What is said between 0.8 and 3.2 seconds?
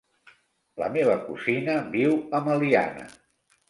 La meva cosina viu a Meliana.